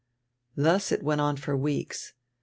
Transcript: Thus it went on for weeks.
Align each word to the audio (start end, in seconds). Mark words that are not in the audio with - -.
Thus 0.55 0.91
it 0.91 1.03
went 1.03 1.21
on 1.21 1.37
for 1.37 1.55
weeks. 1.55 2.15